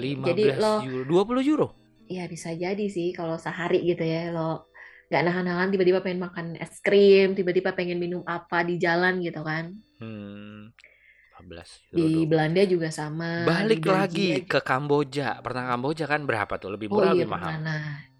lima 0.05 0.33
Jadi 0.33 0.43
belas 0.43 0.63
lo 0.63 0.75
euro, 0.85 1.05
dua 1.09 1.23
puluh 1.29 1.43
euro. 1.45 1.69
ya 2.17 2.23
bisa 2.33 2.51
jadi 2.63 2.85
sih 2.97 3.07
kalau 3.19 3.37
sehari 3.45 3.77
gitu 3.91 4.03
ya 4.13 4.19
lo 4.35 4.41
nggak 5.09 5.23
nahan-nahan 5.27 5.69
tiba-tiba 5.73 6.01
pengen 6.05 6.21
makan 6.27 6.47
es 6.65 6.75
krim, 6.85 7.27
tiba-tiba 7.39 7.71
pengen 7.79 7.99
minum 8.05 8.23
apa 8.35 8.57
di 8.69 8.75
jalan 8.85 9.15
gitu 9.27 9.41
kan. 9.51 9.65
Hmm, 10.01 10.69
15 11.31 11.71
euro. 11.93 12.09
Di 12.15 12.15
dong. 12.15 12.31
Belanda 12.31 12.63
juga 12.73 12.89
sama, 12.99 13.27
Balik 13.47 13.83
lagi 13.95 14.29
ke 14.51 14.59
Kamboja. 14.69 15.29
Pernah 15.45 15.65
Kamboja 15.71 16.05
kan 16.13 16.21
berapa 16.29 16.55
tuh? 16.63 16.71
Lebih 16.75 16.89
Oh 16.95 17.03
murah 17.03 17.13
iya 17.15 17.25
lebih 17.25 17.29
mahal? 17.35 17.55
pernah. 17.55 18.12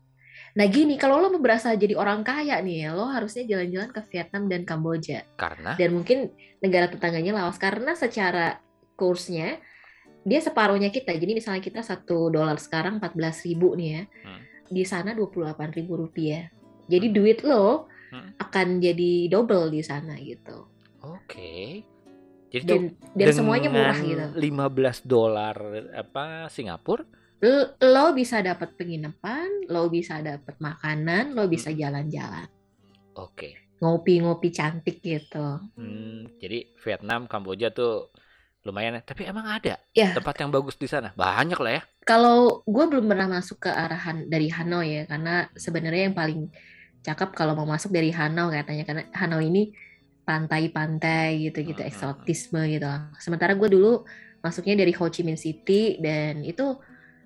Nah, 0.53 0.67
gini, 0.69 1.01
kalau 1.01 1.17
lo 1.17 1.33
mau 1.33 1.41
berasa 1.41 1.73
jadi 1.73 1.97
orang 1.97 2.21
kaya 2.21 2.61
nih 2.61 2.85
ya, 2.85 2.91
lo 2.93 3.09
harusnya 3.09 3.49
jalan-jalan 3.49 3.89
ke 3.89 4.01
Vietnam 4.13 4.53
dan 4.53 4.63
Kamboja. 4.69 5.25
Karena 5.41 5.73
Dan 5.81 5.97
mungkin 5.97 6.29
negara 6.61 6.93
tetangganya 6.93 7.33
Laos. 7.41 7.57
Karena 7.57 7.97
secara 7.97 8.61
kursnya, 8.93 9.57
dia 10.23 10.41
separuhnya 10.45 10.93
kita. 10.93 11.17
Jadi 11.17 11.33
misalnya 11.33 11.65
kita 11.65 11.81
satu 11.81 12.29
dolar 12.29 12.61
sekarang 12.61 13.01
14.000 13.01 13.49
ribu 13.49 13.69
nih 13.75 13.89
ya. 13.89 14.03
Hmm. 14.29 14.43
Di 14.69 14.85
sana 14.85 15.17
28.000 15.17 15.73
ribu 15.73 15.93
rupiah. 15.97 16.53
Jadi 16.87 17.07
duit 17.09 17.41
lo 17.45 17.89
Hmm. 18.13 18.37
akan 18.37 18.77
jadi 18.77 19.33
double 19.33 19.73
di 19.73 19.81
sana 19.81 20.21
gitu. 20.21 20.69
oke. 21.01 21.81
Jadi 22.53 22.63
tuh 22.69 22.93
Dan, 22.93 23.17
dan 23.17 23.29
semuanya 23.33 23.73
murah 23.73 23.97
gitu. 23.97 24.27
15 24.37 25.01
dolar 25.09 25.57
apa 25.97 26.47
Singapura? 26.53 27.09
Lo 27.83 28.15
bisa 28.15 28.39
dapat 28.39 28.79
penginapan, 28.79 29.67
lo 29.67 29.91
bisa 29.91 30.23
dapat 30.23 30.55
makanan, 30.63 31.35
lo 31.35 31.51
bisa 31.51 31.75
Hmm. 31.75 31.79
jalan-jalan. 31.79 32.47
Oke. 33.19 33.59
ngopi-ngopi 33.83 34.55
cantik 34.55 35.03
gitu. 35.03 35.59
Hmm, 35.75 36.31
jadi 36.39 36.71
Vietnam, 36.87 37.27
Kamboja 37.27 37.75
tuh 37.75 38.15
lumayan 38.63 38.95
ya. 38.95 39.03
Tapi 39.03 39.27
emang 39.27 39.43
ada 39.43 39.75
Ya. 39.91 40.15
tempat 40.15 40.39
yang 40.39 40.55
bagus 40.55 40.79
di 40.79 40.87
sana? 40.87 41.11
Banyak 41.19 41.59
lah 41.59 41.73
ya. 41.79 41.83
Kalau 42.07 42.63
gue 42.63 42.85
belum 42.87 43.11
pernah 43.11 43.27
masuk 43.27 43.59
ke 43.67 43.71
arahan 43.75 44.31
dari 44.31 44.47
Hanoi 44.55 45.03
ya, 45.03 45.03
karena 45.11 45.51
sebenarnya 45.59 46.03
yang 46.11 46.15
paling 46.15 46.41
cakep 47.03 47.31
kalau 47.35 47.59
mau 47.59 47.67
masuk 47.67 47.91
dari 47.91 48.15
Hanoi 48.15 48.55
katanya, 48.63 48.85
karena 48.87 49.03
Hanoi 49.19 49.51
ini 49.51 49.63
pantai-pantai 50.23 51.51
gitu-gitu, 51.51 51.83
Hmm, 51.83 51.91
hmm, 51.91 51.91
eksotisme 51.91 52.61
gitu. 52.71 52.87
Sementara 53.19 53.59
gue 53.59 53.67
dulu 53.67 54.07
masuknya 54.43 54.79
dari 54.87 54.95
Ho 54.95 55.11
Chi 55.11 55.27
Minh 55.27 55.39
City 55.39 55.99
dan 55.99 56.47
itu 56.47 56.79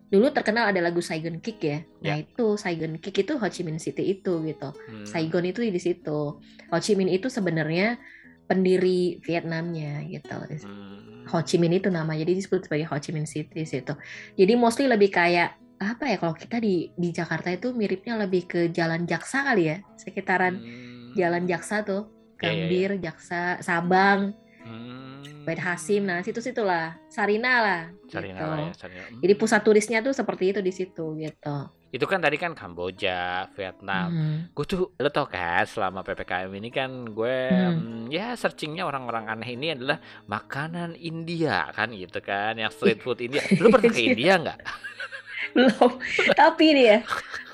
dulu 0.06 0.30
terkenal 0.30 0.70
ada 0.70 0.78
lagu 0.78 1.02
Saigon 1.02 1.42
Kick 1.42 1.58
ya. 1.62 1.78
Nah 2.02 2.22
itu 2.22 2.54
Saigon 2.54 2.98
Kick 3.02 3.26
itu 3.26 3.34
Ho 3.34 3.46
Chi 3.50 3.62
Minh 3.66 3.82
City 3.82 4.06
itu 4.06 4.38
gitu. 4.46 4.70
Hmm. 4.70 5.06
Saigon 5.06 5.44
itu 5.46 5.66
di 5.66 5.80
situ. 5.82 6.38
Ho 6.38 6.76
Chi 6.78 6.94
Minh 6.94 7.10
itu 7.10 7.26
sebenarnya 7.26 7.98
pendiri 8.46 9.18
Vietnamnya 9.26 10.06
gitu. 10.06 10.36
Hmm. 10.62 11.26
Ho 11.26 11.38
Chi 11.42 11.58
Minh 11.58 11.82
itu 11.82 11.90
nama 11.90 12.14
jadi 12.14 12.32
disebut 12.38 12.70
sebagai 12.70 12.86
Ho 12.86 12.96
Chi 13.02 13.10
Minh 13.10 13.26
City 13.26 13.66
situ. 13.66 13.94
Jadi 14.38 14.52
mostly 14.54 14.86
lebih 14.86 15.10
kayak 15.10 15.58
apa 15.76 16.08
ya 16.08 16.16
kalau 16.16 16.32
kita 16.32 16.56
di 16.56 16.88
di 16.96 17.12
Jakarta 17.12 17.52
itu 17.52 17.76
miripnya 17.76 18.16
lebih 18.16 18.48
ke 18.48 18.60
Jalan 18.72 19.04
Jaksa 19.04 19.44
kali 19.44 19.68
ya, 19.74 19.76
sekitaran 20.00 20.56
Hmm. 20.56 21.12
Jalan 21.16 21.44
Jaksa 21.48 21.80
tuh, 21.84 22.12
Iya, 22.36 22.44
iya, 22.44 22.52
iya. 22.52 22.60
Gambir, 22.68 22.90
Jaksa, 23.00 23.42
Sabang, 23.64 24.36
Hmm. 24.66 25.05
Bait 25.46 25.62
Hasim, 25.62 26.02
nah 26.02 26.18
situ-situ 26.26 26.58
lah, 26.66 26.98
Sarina 27.06 27.62
lah, 27.62 27.82
Sarina 28.10 28.34
gitu. 28.34 28.44
lah 28.50 28.58
ya, 28.58 28.72
Sarina. 28.74 29.02
Hmm. 29.06 29.20
Jadi 29.22 29.32
pusat 29.38 29.62
turisnya 29.62 30.02
tuh 30.02 30.10
seperti 30.10 30.50
itu 30.50 30.58
di 30.58 30.72
situ 30.74 31.14
gitu. 31.14 31.56
Itu 31.94 32.02
kan 32.10 32.18
tadi 32.18 32.34
kan 32.34 32.50
Kamboja, 32.52 33.46
Vietnam. 33.54 34.08
Hmm. 34.10 34.38
Gue 34.50 34.66
tuh 34.66 34.90
lo 34.98 35.06
tau 35.06 35.30
kan 35.30 35.62
selama 35.62 36.02
ppkm 36.02 36.50
ini 36.50 36.68
kan 36.74 36.90
gue 37.06 37.38
Hmm. 37.46 38.10
mm, 38.10 38.10
ya 38.10 38.34
searchingnya 38.34 38.82
orang-orang 38.82 39.30
aneh 39.30 39.54
ini 39.54 39.70
adalah 39.70 40.02
makanan 40.26 40.98
India 40.98 41.70
kan 41.70 41.94
gitu 41.94 42.18
kan 42.18 42.58
yang 42.58 42.74
street 42.74 42.98
food 43.06 43.22
India. 43.22 43.38
Lo 43.62 43.70
pernah 43.70 43.94
ke 43.94 44.02
India 44.02 44.42
nggak? 44.42 44.58
Belum. 45.54 45.90
Tapi 46.34 46.64
nih 46.74 46.84
ya, 46.90 46.98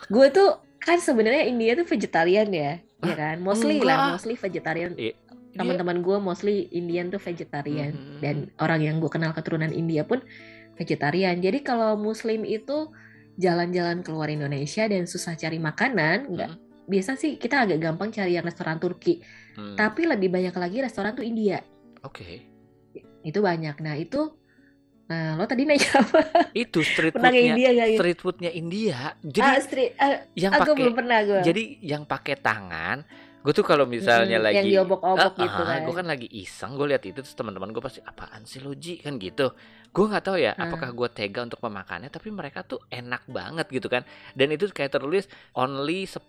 gue 0.08 0.26
tuh 0.32 0.49
kan 0.80 0.96
sebenarnya 0.96 1.44
India 1.44 1.76
tuh 1.76 1.87
vegetarian 1.87 2.49
ya, 2.50 2.80
ya 3.04 3.14
kan? 3.14 3.37
Mostly 3.38 3.78
lah, 3.84 4.11
enggak. 4.11 4.12
mostly 4.16 4.34
vegetarian. 4.34 4.90
Teman-teman 5.52 6.00
gue 6.00 6.16
mostly 6.18 6.68
Indian 6.71 7.09
tuh 7.09 7.18
vegetarian 7.18 7.92
Mhm. 7.92 8.18
dan 8.18 8.37
orang 8.56 8.80
yang 8.80 8.97
gue 8.99 9.09
kenal 9.09 9.30
keturunan 9.30 9.68
India 9.68 10.02
pun 10.02 10.25
vegetarian. 10.75 11.37
Jadi 11.37 11.61
kalau 11.61 11.94
Muslim 11.94 12.42
itu 12.42 12.88
jalan-jalan 13.35 14.00
keluar 14.00 14.28
Indonesia 14.28 14.85
dan 14.85 15.04
susah 15.04 15.35
cari 15.35 15.56
makanan, 15.56 16.18
nggak 16.30 16.50
biasa 16.82 17.14
sih 17.14 17.37
kita 17.37 17.64
agak 17.64 17.78
gampang 17.78 18.09
cari 18.09 18.32
yang 18.32 18.44
restoran 18.44 18.76
Turki. 18.76 19.21
Hmm, 19.52 19.75
Tapi 19.75 20.04
lebih 20.04 20.28
banyak 20.28 20.52
lagi 20.52 20.78
restoran 20.80 21.12
tuh 21.12 21.23
India. 21.23 21.61
Oke. 22.02 22.49
Itu 23.23 23.38
banyak. 23.38 23.76
Nah 23.78 23.94
itu, 23.94 24.35
nah 25.06 25.37
lo 25.37 25.44
tadi 25.44 25.62
nanya 25.62 25.85
apa? 26.02 26.21
Itu 26.50 26.80
street 26.80 27.12
Pernah 27.12 27.28
foodnya 27.28 27.44
India 27.47 27.68
gak 27.71 27.87
gitu? 27.87 28.00
street 28.00 28.18
foodnya 28.18 28.50
India. 28.50 28.99
Jadi 29.21 29.44
ah, 29.47 29.61
street, 29.61 29.90
ah, 29.97 30.16
yang 30.35 30.52
pakai 30.52 30.73
belum 30.75 30.94
pernah 30.94 31.18
gue. 31.23 31.40
jadi 31.42 31.62
yang 31.80 32.02
pakai 32.02 32.35
tangan 32.37 33.04
Gue 33.42 33.50
tuh 33.50 33.66
kalau 33.66 33.90
misalnya 33.90 34.38
yang 34.38 34.46
lagi 34.46 34.70
diobok-obok 34.70 35.34
ah, 35.34 35.42
gitu 35.42 35.61
ah, 35.61 35.66
kan. 35.66 35.80
gue 35.82 35.94
kan 35.99 36.06
lagi 36.06 36.28
iseng, 36.30 36.78
gue 36.78 36.87
lihat 36.94 37.02
itu 37.02 37.18
terus 37.18 37.34
teman-teman 37.34 37.75
gue 37.75 37.82
pasti 37.82 37.99
apaan 37.99 38.46
sih 38.46 38.62
lo 38.62 38.70
Ji 38.78 39.02
kan 39.02 39.18
gitu. 39.18 39.50
Gue 39.90 40.04
nggak 40.06 40.25
tahu 40.25 40.38
ya, 40.38 40.54
Hah. 40.54 40.70
apakah 40.70 40.94
gue 40.94 41.08
tega 41.11 41.42
untuk 41.42 41.58
memakannya, 41.58 42.06
tapi 42.06 42.30
mereka 42.30 42.62
tuh 42.62 42.78
enak 42.87 43.26
banget 43.26 43.66
gitu 43.68 43.90
kan. 43.90 44.06
Dan 44.32 44.54
itu 44.54 44.70
kayak 44.70 44.94
tertulis 44.94 45.26
only 45.52 46.06
10 46.06 46.22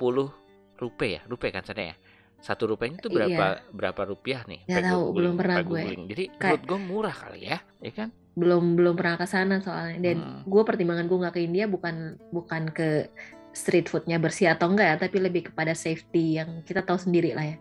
rupiah 0.81 1.21
ya, 1.21 1.21
rupiah 1.29 1.53
kan 1.53 1.63
sana 1.63 1.93
ya. 1.93 1.95
Satu 2.43 2.67
rupiahnya 2.67 2.99
tuh 2.99 3.13
berapa 3.13 3.61
berapa 3.71 4.01
rupiah 4.03 4.43
nih? 4.49 4.67
Nggak 4.67 4.83
tahu, 4.83 4.99
googling, 4.99 5.15
belum 5.15 5.33
pernah 5.37 5.57
gue. 5.61 5.79
googling. 5.79 6.01
Jadi 6.09 6.23
Kayak- 6.27 6.41
menurut 6.41 6.63
gue 6.65 6.79
murah 6.81 7.15
kali 7.15 7.41
ya, 7.45 7.57
ya 7.79 7.93
kan? 7.93 8.09
belum 8.33 8.73
belum 8.73 8.97
pernah 8.97 9.21
ke 9.21 9.29
sana 9.29 9.61
soalnya 9.61 10.01
dan 10.01 10.17
Hmm. 10.17 10.41
gue 10.49 10.63
pertimbangan 10.65 11.05
gue 11.05 11.17
nggak 11.21 11.35
ke 11.37 11.41
India 11.45 11.69
bukan 11.69 12.17
bukan 12.33 12.73
ke 12.73 13.05
street 13.53 13.87
foodnya 13.87 14.17
bersih 14.17 14.51
atau 14.51 14.67
enggak 14.67 14.87
ya 14.87 14.95
tapi 14.99 15.17
lebih 15.21 15.53
kepada 15.53 15.71
safety 15.71 16.37
yang 16.37 16.65
kita 16.65 16.81
tahu 16.81 16.97
sendiri 16.97 17.31
lah 17.33 17.47
ya 17.47 17.57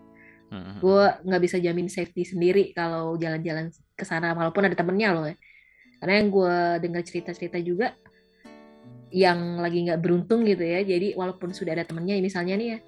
Hmm. 0.52 0.84
gue 0.84 1.04
nggak 1.24 1.42
bisa 1.48 1.56
jamin 1.56 1.88
safety 1.88 2.28
sendiri 2.28 2.76
kalau 2.76 3.16
jalan-jalan 3.16 3.72
ke 3.96 4.04
sana 4.04 4.36
walaupun 4.36 4.68
ada 4.68 4.76
temennya 4.76 5.08
loh 5.16 5.24
ya 5.24 5.32
karena 5.96 6.12
yang 6.20 6.28
gue 6.28 6.56
dengar 6.76 7.00
cerita-cerita 7.00 7.56
juga 7.56 7.96
yang 9.08 9.56
lagi 9.56 9.88
nggak 9.88 9.96
beruntung 9.96 10.44
gitu 10.44 10.60
ya 10.60 10.84
jadi 10.84 11.16
walaupun 11.16 11.56
sudah 11.56 11.72
ada 11.72 11.88
temennya 11.88 12.20
misalnya 12.20 12.60
nih 12.60 12.68
ya 12.68 12.78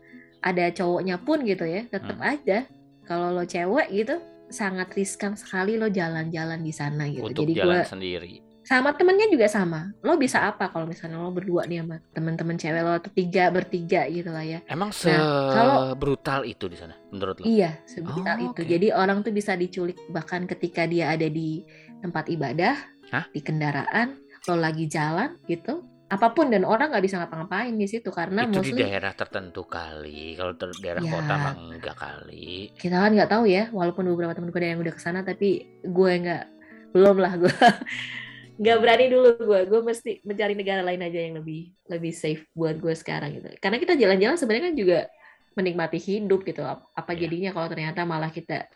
ada 0.44 0.64
cowoknya 0.76 1.16
pun 1.24 1.40
gitu 1.40 1.64
ya 1.64 1.88
tetap 1.88 2.20
Hmm. 2.20 2.32
aja 2.36 2.68
kalau 3.08 3.32
lo 3.32 3.48
cewek 3.48 3.88
gitu 3.96 4.20
sangat 4.52 4.92
riskan 4.92 5.32
sekali 5.32 5.80
lo 5.80 5.88
jalan-jalan 5.88 6.60
di 6.60 6.72
sana 6.72 7.08
gitu 7.08 7.24
Untuk 7.24 7.48
jadi 7.48 7.64
jalan 7.64 7.80
sendiri. 7.88 8.43
Sama 8.64 8.90
temennya 8.90 9.28
juga 9.28 9.44
sama 9.44 9.92
lo 10.00 10.16
bisa 10.16 10.40
apa 10.42 10.66
kalau 10.66 10.84
misalnya 10.84 11.16
lo 11.16 11.28
berdua 11.28 11.64
nih 11.64 11.80
sama 11.80 11.96
temen-temen 12.10 12.56
cewek 12.56 12.80
lo 12.80 12.92
atau 12.94 13.10
tiga 13.10 13.48
bertiga 13.48 14.08
gitu 14.08 14.28
lah 14.28 14.40
ya 14.42 14.64
Emang 14.66 14.88
Nah, 14.88 15.20
kalau- 15.52 15.80
sebrutal 15.92 16.40
itu 16.42 16.64
di 16.66 16.74
sana 16.74 16.96
menurut 17.08 17.36
lo? 17.36 17.44
iya 17.44 17.76
sebrutal 17.84 18.36
Oh, 18.36 18.44
itu 18.48 18.58
oke. 18.58 18.64
jadi 18.66 18.86
orang 18.90 19.20
tuh 19.20 19.30
bisa 19.30 19.52
diculik 19.54 20.00
bahkan 20.08 20.44
ketika 20.44 20.84
dia 20.84 21.08
ada 21.08 21.26
di 21.26 21.60
tempat 22.00 22.26
ibadah 22.26 22.74
Hah? 23.10 23.28
di 23.28 23.38
kendaraan 23.38 24.16
lo 24.42 24.56
lagi 24.56 24.84
jalan 24.86 25.36
gitu 25.44 25.84
apa 26.06 26.30
pun 26.30 26.46
dan 26.46 26.62
orang 26.62 26.88
nggak 26.88 27.00
bisa 27.02 27.16
ngapa-ngapain 27.16 27.72
di 27.72 27.84
situ 27.84 28.08
karena 28.08 28.44
itu 28.44 28.52
di 28.54 28.56
mostly 28.70 28.80
daerah 28.82 29.12
tertentu 29.12 29.64
kali. 29.64 30.32
Kalau 30.34 30.52
ter- 30.54 30.76
daerah 30.78 31.00
Ya. 31.00 31.10
kota 31.10 31.34
mah 31.34 31.54
enggak 31.58 31.96
kali. 31.96 32.70
kita 32.74 32.96
kan 32.98 33.10
nggak 33.10 33.26
tahu 33.26 33.44
ya 33.46 33.68
walaupun 33.70 34.04
beberapa 34.06 34.30
temen 34.30 34.48
gue 34.48 34.56
ada 34.58 34.68
yang 34.68 34.80
udah 34.80 34.94
ke 34.94 35.00
sana 35.00 35.20
tapi 35.20 35.48
gue 35.82 36.12
nggak 36.14 36.44
belum 36.92 37.16
lah 37.18 37.34
gue 37.36 37.50
nggak 38.54 38.78
berani 38.78 39.06
dulu 39.10 39.28
gue 39.34 39.60
gue 39.66 39.80
mesti 39.82 40.10
mencari 40.22 40.54
negara 40.54 40.82
lain 40.86 41.02
aja 41.02 41.18
yang 41.26 41.34
lebih 41.42 41.74
lebih 41.90 42.12
safe 42.14 42.46
buat 42.54 42.78
gue 42.78 42.94
sekarang 42.94 43.34
gitu 43.42 43.50
karena 43.58 43.82
kita 43.82 43.98
jalan-jalan 43.98 44.36
sebenarnya 44.38 44.64
kan 44.70 44.76
juga 44.78 44.98
menikmati 45.58 45.98
hidup 45.98 46.46
gitu 46.46 46.62
Ap- 46.62 46.86
apa 46.94 47.12
Iya. 47.14 47.26
jadinya 47.26 47.50
kalau 47.50 47.68
ternyata 47.70 48.00
malah 48.06 48.30
kita 48.30 48.70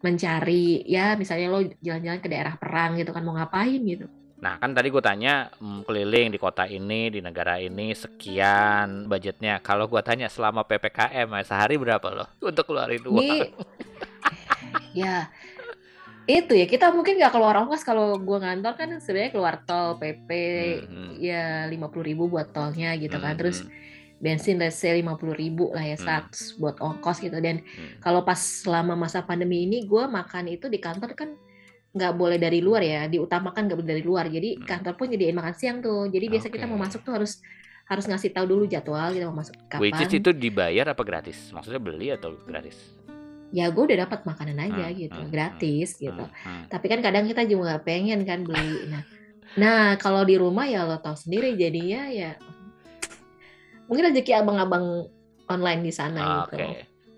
mencari 0.00 0.82
ya 0.88 1.14
misalnya 1.14 1.46
lo 1.52 1.60
jalan-jalan 1.78 2.20
ke 2.24 2.28
daerah 2.32 2.54
perang 2.56 2.96
gitu 2.98 3.10
kan 3.14 3.22
mau 3.22 3.36
ngapain 3.36 3.80
gitu 3.86 4.06
Nah, 4.40 4.56
kan 4.56 4.72
tadi 4.72 4.88
gue 4.88 5.04
tanya 5.04 5.52
mm, 5.60 5.84
keliling 5.84 6.32
di 6.32 6.40
kota 6.40 6.64
ini, 6.64 7.12
di 7.12 7.20
negara 7.20 7.60
ini 7.60 7.92
sekian 7.92 9.04
budgetnya. 9.04 9.60
Kalau 9.60 9.84
gue 9.84 10.00
tanya 10.00 10.32
selama 10.32 10.64
PPKM 10.64 11.28
ya, 11.28 11.44
sehari 11.44 11.76
berapa 11.76 12.08
loh 12.08 12.24
untuk 12.40 12.64
keluarin 12.72 13.04
uang? 13.04 13.20
ini 13.20 13.52
ya 15.04 15.28
itu 16.30 16.52
ya 16.54 16.66
kita 16.66 16.94
mungkin 16.94 17.18
nggak 17.18 17.32
keluar 17.32 17.54
ongkos 17.58 17.82
kalau 17.82 18.14
gue 18.14 18.38
ngantor 18.38 18.72
kan 18.76 18.88
sebenarnya 18.98 19.30
keluar 19.34 19.54
tol 19.64 19.98
PP 19.98 20.30
Mhm. 20.86 21.08
ya 21.18 21.66
lima 21.66 21.90
puluh 21.90 22.06
ribu 22.06 22.28
buat 22.28 22.54
tolnya 22.54 22.94
gitu 22.94 23.18
kan 23.18 23.34
Mhm. 23.34 23.40
terus 23.40 23.58
bensin 24.20 24.60
let's 24.60 24.76
say 24.76 24.92
lima 24.92 25.16
puluh 25.16 25.32
ribu 25.32 25.72
lah 25.72 25.80
ya 25.80 25.96
Hmm. 25.96 26.28
100 26.28 26.60
buat 26.60 26.76
ongkos 26.76 27.24
gitu 27.24 27.40
dan 27.40 27.64
Hmm. 27.64 27.98
kalau 27.98 28.20
pas 28.20 28.36
selama 28.36 28.92
masa 28.92 29.24
pandemi 29.24 29.64
ini 29.64 29.88
gue 29.88 30.04
makan 30.04 30.52
itu 30.52 30.68
di 30.68 30.76
kantor 30.76 31.16
kan 31.16 31.32
nggak 31.90 32.12
boleh 32.14 32.38
dari 32.38 32.60
luar 32.62 32.84
ya 32.84 33.08
diutamakan 33.08 33.66
nggak 33.66 33.78
boleh 33.80 33.90
dari 33.96 34.04
luar 34.04 34.28
jadi 34.28 34.60
Hmm. 34.60 34.66
kantor 34.68 34.94
pun 34.94 35.06
jadi 35.08 35.32
makan 35.32 35.54
siang 35.56 35.78
tuh 35.80 36.06
jadi 36.06 36.26
biasa 36.28 36.46
kita 36.46 36.68
mau 36.68 36.78
masuk 36.78 37.02
tuh 37.02 37.16
harus 37.16 37.40
harus 37.90 38.06
ngasih 38.06 38.30
tahu 38.30 38.46
dulu 38.46 38.64
jadwal 38.70 39.10
kita 39.10 39.26
mau 39.26 39.42
masuk 39.42 39.56
Which 39.82 39.98
is 39.98 40.06
kapan 40.06 40.20
itu 40.22 40.30
dibayar 40.30 40.86
apa 40.94 41.02
gratis? 41.02 41.50
Maksudnya 41.50 41.82
beli 41.82 42.14
atau 42.14 42.38
gratis? 42.46 42.78
Ya 43.50 43.68
gue 43.68 43.82
udah 43.82 43.98
dapat 44.06 44.22
makanan 44.22 44.58
aja 44.62 44.86
Hmm, 44.86 44.96
gitu 44.96 45.18
hmm, 45.18 45.30
gratis 45.30 45.88
gitu 45.96 46.24
Hmm, 46.24 46.34
hmm. 46.46 46.64
tapi 46.70 46.86
kan 46.86 47.00
kadang 47.02 47.26
kita 47.26 47.42
juga 47.44 47.74
nggak 47.74 47.84
pengen 47.84 48.20
kan 48.22 48.46
beli 48.46 48.86
nah 48.88 49.02
nah 49.58 49.82
kalau 49.98 50.22
di 50.22 50.38
rumah 50.38 50.64
ya 50.64 50.86
lo 50.86 50.96
tahu 50.96 51.18
sendiri 51.18 51.58
jadinya 51.58 52.06
ya 52.06 52.38
mungkin 53.86 54.10
rezeki 54.10 54.32
abang-abang 54.36 55.10
online 55.46 55.82
di 55.82 55.90
sana 55.90 56.46
Oke. 56.46 56.54
gitu 56.54 56.66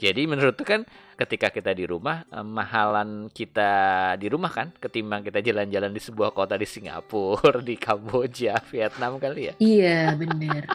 Jadi 0.03 0.27
menurut 0.27 0.59
tuh 0.59 0.67
kan 0.67 0.83
ketika 1.15 1.47
kita 1.47 1.71
di 1.71 1.87
rumah 1.87 2.27
eh, 2.27 2.43
mahalan 2.43 3.31
kita 3.31 3.71
di 4.19 4.27
rumah 4.27 4.51
kan 4.51 4.75
ketimbang 4.75 5.23
kita 5.23 5.39
jalan-jalan 5.39 5.95
di 5.95 6.03
sebuah 6.03 6.35
kota 6.35 6.59
di 6.59 6.67
Singapura, 6.67 7.63
di 7.63 7.79
Kamboja, 7.79 8.59
Vietnam 8.67 9.23
kali 9.23 9.53
ya. 9.53 9.55
iya 9.63 10.17
bener 10.17 10.67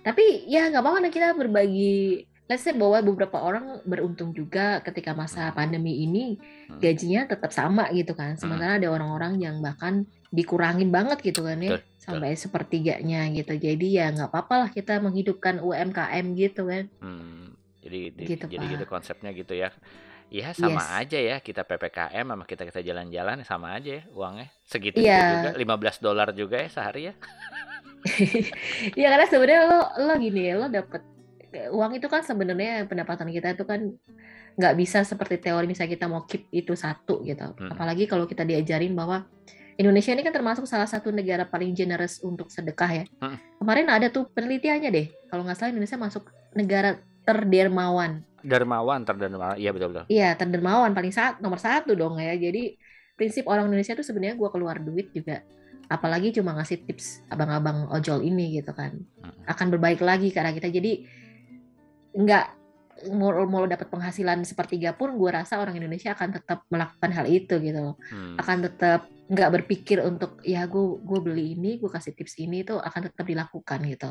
tapi 0.00 0.46
ya 0.46 0.70
nggak 0.70 0.80
apa-apa 0.80 0.98
nah 1.02 1.12
kita 1.12 1.34
berbagi 1.34 2.22
let's 2.46 2.62
say 2.62 2.70
bahwa 2.70 3.02
beberapa 3.02 3.36
orang 3.36 3.82
beruntung 3.82 4.30
juga 4.30 4.78
ketika 4.80 5.12
masa 5.12 5.50
pandemi 5.50 6.00
ini 6.00 6.38
Hmm. 6.66 6.78
gajinya 6.78 7.26
tetap 7.26 7.50
sama 7.50 7.86
gitu 7.90 8.10
kan 8.12 8.34
sementara 8.34 8.76
ada 8.76 8.88
orang-orang 8.88 9.38
yang 9.38 9.58
bahkan 9.58 10.02
dikurangin 10.28 10.90
banget 10.90 11.22
gitu 11.22 11.42
kan 11.42 11.58
ya 11.58 11.78
Betul, 11.78 11.86
sampai 11.96 12.34
sepertiganya 12.34 13.30
gitu 13.30 13.54
jadi 13.54 13.86
ya 13.88 14.06
nggak 14.10 14.28
apa-apa 14.28 14.54
lah 14.56 14.68
kita 14.68 14.98
menghidupkan 14.98 15.58
UMKM 15.58 16.26
gitu 16.34 16.66
kan 16.66 16.90
Hmm, 16.98 17.54
jadi 17.80 18.10
di- 18.10 18.26
Gitu, 18.26 18.44
jadi 18.48 18.58
Pak. 18.60 18.72
gitu 18.72 18.84
konsepnya 18.84 19.30
gitu 19.30 19.54
ya. 19.54 19.70
Ya 20.26 20.50
sama 20.50 20.82
Yes. 20.82 21.06
aja 21.06 21.18
ya 21.20 21.36
kita 21.38 21.62
PPKM 21.62 22.26
sama 22.26 22.42
kita 22.42 22.62
kita 22.64 22.82
jalan-jalan 22.82 23.42
sama 23.42 23.78
aja 23.78 24.02
ya 24.02 24.04
uangnya 24.10 24.50
segitu 24.64 24.98
Iya. 24.98 25.22
juga 25.22 25.50
15 25.54 25.96
dolar 26.00 26.28
juga 26.32 26.58
ya 26.58 26.68
sehari 26.68 27.02
ya. 27.06 27.14
ya 28.98 29.06
karena 29.08 29.26
sebenarnya 29.26 29.62
lo 29.64 29.78
lo 30.02 30.12
gini 30.16 30.40
ya 30.44 30.54
lo 30.56 30.66
dapet 30.66 31.02
uang 31.68 31.92
itu 31.94 32.06
kan 32.06 32.20
sebenarnya 32.20 32.84
pendapatan 32.84 33.28
kita 33.28 33.52
itu 33.52 33.62
kan 33.62 33.80
nggak 34.56 34.74
bisa 34.74 35.02
seperti 35.02 35.36
teori 35.38 35.64
misalnya 35.64 35.92
kita 35.92 36.06
mau 36.06 36.24
keep 36.24 36.48
itu 36.50 36.72
satu 36.72 37.20
gitu 37.22 37.44
Hmm. 37.54 37.70
apalagi 37.70 38.04
kalau 38.04 38.24
kita 38.24 38.42
diajarin 38.42 38.92
bahwa 38.92 39.28
Indonesia 39.76 40.08
ini 40.08 40.24
kan 40.24 40.32
termasuk 40.32 40.64
salah 40.64 40.88
satu 40.88 41.12
negara 41.12 41.44
paling 41.44 41.70
generous 41.70 42.18
untuk 42.20 42.48
sedekah 42.48 42.90
ya 42.90 43.04
Hmm. 43.18 43.36
kemarin 43.58 43.86
ada 43.86 44.08
tuh 44.08 44.24
penelitiannya 44.28 44.88
deh 44.88 45.06
kalau 45.28 45.44
nggak 45.44 45.54
salah 45.54 45.70
Indonesia 45.70 45.96
masuk 45.96 46.24
negara 46.52 46.96
terdermawan 47.22 48.24
Dermawan 48.40 49.02
terdermawan. 49.02 49.58
Iya 49.58 49.74
betul 49.74 49.90
betul. 49.90 50.04
iya 50.06 50.32
terdermawan 50.32 50.94
paling 50.94 51.10
saat 51.10 51.42
nomor 51.42 51.58
satu 51.58 51.92
dong 51.92 52.16
ya 52.16 52.32
jadi 52.32 52.78
prinsip 53.12 53.44
orang 53.44 53.66
Indonesia 53.66 53.92
tuh 53.92 54.06
sebenarnya 54.06 54.38
gua 54.38 54.48
keluar 54.48 54.78
duit 54.78 55.10
juga 55.10 55.42
apalagi 55.86 56.30
cuma 56.32 56.54
ngasih 56.54 56.82
tips 56.82 57.26
abang-abang 57.26 57.90
ojol 57.90 58.22
ini 58.22 58.56
gitu 58.56 58.70
kan 58.70 58.94
Hmm. 59.20 59.34
akan 59.44 59.66
berbaik 59.68 59.98
lagi 60.00 60.30
karena 60.30 60.50
kita 60.50 60.70
jadi 60.70 61.04
nggak 62.16 62.46
mau 63.12 63.28
mau 63.44 63.68
dapat 63.68 63.92
penghasilan 63.92 64.40
sepertiga 64.48 64.96
pun 64.96 65.12
gue 65.20 65.28
rasa 65.28 65.60
orang 65.60 65.76
Indonesia 65.76 66.16
akan 66.16 66.32
tetap 66.32 66.64
melakukan 66.72 67.10
hal 67.12 67.28
itu 67.28 67.60
gitu 67.60 67.92
loh 67.92 67.96
Hmm. 68.08 68.40
akan 68.40 68.56
tetap 68.64 69.04
nggak 69.28 69.50
berpikir 69.60 70.00
untuk 70.00 70.40
ya 70.40 70.64
gue 70.64 70.96
gue 71.04 71.18
beli 71.20 71.52
ini 71.58 71.76
gue 71.76 71.90
kasih 71.92 72.16
tips 72.16 72.40
ini 72.40 72.64
itu 72.64 72.72
akan 72.78 73.12
tetap 73.12 73.26
dilakukan 73.26 73.84
gitu 73.84 74.10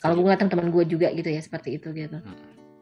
kalau 0.00 0.16
Setuju. 0.16 0.16
gue 0.16 0.22
ngeliat 0.24 0.40
teman 0.48 0.68
gue 0.72 0.84
juga 0.88 1.08
gitu 1.12 1.28
ya 1.28 1.40
seperti 1.44 1.76
itu 1.76 1.92
gitu 1.92 2.18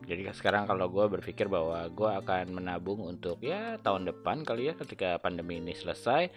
Jadi 0.04 0.28
sekarang 0.36 0.68
kalau 0.68 0.92
gue 0.92 1.04
berpikir 1.08 1.48
bahwa 1.48 1.88
gue 1.88 2.10
akan 2.20 2.60
menabung 2.60 3.00
untuk 3.00 3.40
ya 3.40 3.80
tahun 3.80 4.04
depan 4.04 4.44
kali 4.44 4.68
ya 4.68 4.74
ketika 4.76 5.16
pandemi 5.16 5.56
ini 5.58 5.72
selesai 5.72 6.28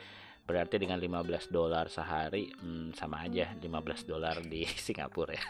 berarti 0.47 0.79
dengan 0.79 0.95
15 0.95 1.51
dolar 1.51 1.91
sehari 1.91 2.47
hmm, 2.47 2.95
sama 2.95 3.27
aja 3.27 3.51
15 3.59 4.07
dolar 4.07 4.39
di 4.39 4.63
Singapura 4.87 5.35
ya. 5.35 5.43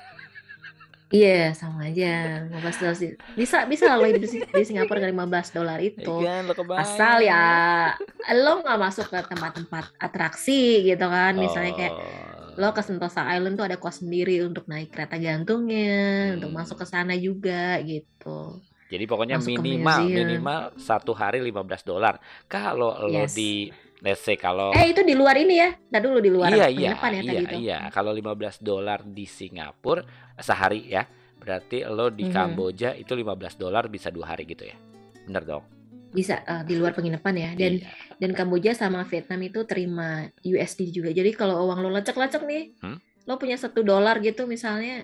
Iya 1.09 1.55
sama 1.55 1.87
aja 1.87 2.43
15 2.51 2.81
dolar 2.83 2.95
sih 2.95 3.11
bisa 3.33 3.63
bisa 3.63 3.95
lo 3.95 4.03
hidup 4.03 4.27
di 4.27 4.63
Singapura 4.63 4.99
dengan 4.99 5.27
15 5.27 5.55
dolar 5.55 5.79
itu 5.79 6.15
Kan, 6.19 6.43
lo 6.45 6.53
asal 6.75 7.23
ya 7.23 7.95
lo 8.35 8.59
nggak 8.59 8.79
masuk 8.79 9.07
ke 9.07 9.19
tempat-tempat 9.23 9.95
atraksi 9.97 10.83
gitu 10.83 11.05
kan 11.07 11.33
misalnya 11.33 11.73
kayak 11.73 11.95
Oh. 11.95 12.59
lo 12.59 12.73
ke 12.73 12.81
Sentosa 12.81 13.21
Island 13.29 13.53
tuh 13.55 13.69
ada 13.69 13.77
kos 13.77 14.01
sendiri 14.01 14.41
untuk 14.41 14.65
naik 14.65 14.89
kereta 14.89 15.21
gantungnya, 15.21 16.33
untuk 16.33 16.49
Hmm. 16.49 16.57
masuk 16.57 16.81
ke 16.81 16.85
sana 16.89 17.13
juga 17.13 17.77
gitu. 17.85 18.57
Jadi 18.89 19.03
pokoknya 19.05 19.37
masuk 19.37 19.61
minimal 19.61 19.99
minimal 20.09 20.59
satu 20.73 21.13
hari 21.13 21.37
15 21.37 21.85
dolar. 21.85 22.17
Kalau 22.49 22.97
lo 22.97 23.13
Yes. 23.13 23.37
di 23.37 23.69
let's 23.99 24.21
say 24.21 24.35
kalau 24.35 24.69
Eh 24.71 24.91
itu 24.91 25.01
di 25.01 25.13
luar 25.13 25.33
ini 25.35 25.57
ya, 25.57 25.69
nah 25.89 25.97
dulu 25.97 26.17
di 26.17 26.29
luar 26.29 26.49
iya 26.49 26.67
iya 26.67 26.93
ya 26.93 27.09
iya 27.11 27.21
tadi 27.23 27.43
itu. 27.43 27.55
iya 27.59 27.77
kalau 27.89 28.11
15 28.11 28.61
dolar 28.61 29.01
di 29.01 29.25
Singapura 29.25 30.05
sehari 30.35 30.85
ya 30.87 31.03
berarti 31.37 31.81
lo 31.83 32.09
di 32.09 32.25
Mhm. 32.25 32.31
Kamboja 32.31 32.89
itu 32.93 33.09
15 33.11 33.55
dolar 33.55 33.87
bisa 33.87 34.09
dua 34.09 34.31
hari 34.31 34.45
gitu 34.45 34.63
ya 34.63 34.77
bener 35.23 35.43
dong 35.43 35.65
Bisa 36.07 36.39
eh, 36.39 36.63
di 36.63 36.73
luar 36.73 36.93
penginapan 36.93 37.35
ya. 37.35 37.49
Dan 37.53 37.73
Iya. 37.77 37.91
dan 38.15 38.31
Kamboja 38.31 38.71
sama 38.71 39.03
Vietnam 39.03 39.43
itu 39.43 39.59
terima 39.63 40.23
USD 40.39 40.89
juga. 40.89 41.11
Jadi 41.11 41.29
kalau 41.31 41.67
uang 41.67 41.83
lo 41.83 41.91
lecek-lecek 41.91 42.41
nih, 42.43 42.63
Hmm? 42.79 42.97
lo 43.23 43.35
punya 43.35 43.59
satu 43.59 43.83
dolar 43.83 44.17
gitu 44.19 44.45
misalnya. 44.45 45.03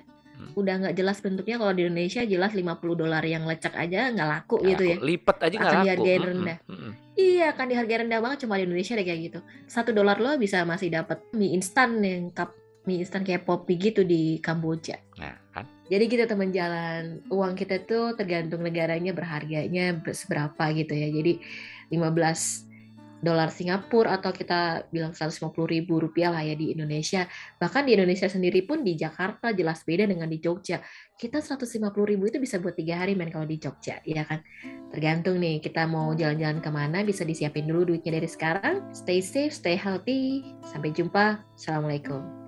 Udah 0.54 0.74
nggak 0.84 0.96
jelas 0.96 1.18
bentuknya 1.20 1.56
kalau 1.56 1.72
di 1.72 1.82
Indonesia 1.84 2.22
jelas 2.24 2.52
50 2.52 2.68
dolar 2.96 3.24
yang 3.24 3.44
lecek 3.44 3.74
aja 3.74 4.12
nggak 4.12 4.28
laku 4.28 4.56
Nggak 4.60 4.70
gitu 4.70 4.84
laku. 4.84 4.92
ya 4.92 4.98
Lipat 5.00 5.38
aja 5.40 5.56
nggak 5.56 5.72
laku. 5.72 5.84
dihargain 5.86 6.22
rendah 6.24 6.58
mhm. 6.68 6.92
iya 7.16 7.46
akan 7.52 7.66
dihargai 7.68 7.98
rendah 8.04 8.20
banget 8.20 8.38
cuma 8.44 8.54
di 8.56 8.64
Indonesia 8.66 8.94
deh 8.94 9.06
kayak 9.06 9.22
gitu 9.28 9.40
satu 9.66 9.90
dolar 9.92 10.18
lo 10.18 10.36
bisa 10.36 10.64
masih 10.64 10.90
dapat 10.90 11.22
mie 11.32 11.54
instan 11.54 12.00
yang 12.00 12.28
cup 12.30 12.52
mie 12.84 13.00
instan 13.00 13.24
kayak 13.24 13.44
popi 13.44 13.80
gitu 13.80 14.04
di 14.04 14.38
Kamboja 14.38 15.00
Nah, 15.16 15.38
kan? 15.56 15.64
jadi 15.88 16.04
kita 16.10 16.24
teman 16.26 16.50
jalan 16.50 17.22
uang 17.30 17.54
kita 17.54 17.86
tuh 17.86 18.12
tergantung 18.14 18.60
negaranya 18.60 19.14
berharganya 19.14 19.96
seberapa 20.12 20.64
gitu 20.74 20.92
ya 20.92 21.08
jadi 21.08 21.40
15 21.92 22.73
dolar 23.24 23.48
Singapura 23.50 24.20
atau 24.20 24.36
kita 24.36 24.92
bilang 24.92 25.16
150 25.16 25.56
ribu 25.64 26.04
rupiah 26.04 26.30
lah 26.30 26.44
ya 26.44 26.54
di 26.60 26.76
Indonesia. 26.76 27.24
Bahkan 27.58 27.88
di 27.88 27.96
Indonesia 27.96 28.28
sendiri 28.28 28.68
pun 28.68 28.84
di 28.84 29.00
Jakarta 29.00 29.56
jelas 29.56 29.88
beda 29.88 30.04
dengan 30.04 30.28
di 30.28 30.44
Jogja. 30.44 30.84
Kita 31.16 31.40
150 31.40 31.88
ribu 32.04 32.28
itu 32.28 32.38
bisa 32.44 32.60
buat 32.60 32.76
tiga 32.76 33.00
hari 33.00 33.16
men 33.16 33.32
kalau 33.32 33.48
di 33.48 33.56
Jogja, 33.56 34.04
ya 34.04 34.28
kan? 34.28 34.44
Tergantung 34.92 35.40
nih 35.40 35.64
kita 35.64 35.88
mau 35.88 36.12
jalan-jalan 36.12 36.60
ke 36.60 36.70
mana 36.70 37.02
bisa 37.08 37.24
disiapin 37.24 37.66
dulu 37.66 37.96
duitnya 37.96 38.20
dari 38.20 38.28
sekarang. 38.28 38.84
Stay 38.92 39.24
safe, 39.24 39.56
stay 39.56 39.80
healthy. 39.80 40.44
Sampai 40.68 40.92
jumpa. 40.92 41.40
Assalamualaikum. 41.56 42.43